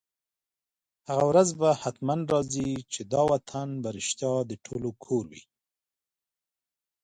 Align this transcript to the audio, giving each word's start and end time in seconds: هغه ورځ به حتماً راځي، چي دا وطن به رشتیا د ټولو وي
هغه 1.07 1.23
ورځ 1.31 1.49
به 1.59 1.69
حتماً 1.81 2.15
راځي، 2.33 2.71
چي 2.93 3.01
دا 3.13 3.21
وطن 3.31 3.67
به 3.81 3.89
رشتیا 3.97 4.33
د 4.49 4.51
ټولو 4.65 4.89
وي 5.29 5.43